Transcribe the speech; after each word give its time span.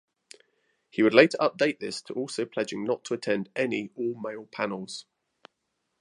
He 0.89 1.03
would 1.03 1.13
later 1.13 1.37
update 1.39 1.77
this 1.79 2.01
to 2.01 2.13
also 2.13 2.43
pledging 2.45 2.83
not 2.83 3.03
to 3.03 3.13
attend 3.13 3.49
any 3.55 3.91
all-male 3.93 4.47
panels. 4.51 5.05